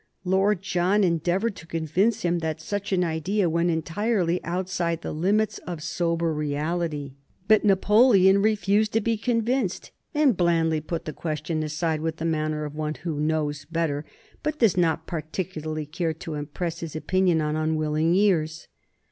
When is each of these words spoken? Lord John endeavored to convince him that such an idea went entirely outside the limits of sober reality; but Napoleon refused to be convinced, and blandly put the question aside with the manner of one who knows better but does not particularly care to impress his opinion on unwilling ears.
Lord 0.23 0.63
John 0.63 1.03
endeavored 1.03 1.55
to 1.57 1.67
convince 1.67 2.23
him 2.23 2.39
that 2.39 2.59
such 2.59 2.91
an 2.91 3.03
idea 3.03 3.47
went 3.47 3.69
entirely 3.69 4.43
outside 4.43 5.01
the 5.03 5.11
limits 5.13 5.59
of 5.67 5.83
sober 5.83 6.33
reality; 6.33 7.13
but 7.47 7.63
Napoleon 7.63 8.41
refused 8.41 8.93
to 8.93 8.99
be 8.99 9.15
convinced, 9.15 9.91
and 10.15 10.35
blandly 10.35 10.81
put 10.81 11.05
the 11.05 11.13
question 11.13 11.61
aside 11.61 12.01
with 12.01 12.15
the 12.15 12.25
manner 12.25 12.65
of 12.65 12.73
one 12.73 12.95
who 12.95 13.19
knows 13.19 13.65
better 13.65 14.03
but 14.41 14.57
does 14.57 14.75
not 14.75 15.05
particularly 15.05 15.85
care 15.85 16.15
to 16.15 16.33
impress 16.33 16.79
his 16.79 16.95
opinion 16.95 17.39
on 17.39 17.55
unwilling 17.55 18.15
ears. 18.15 18.67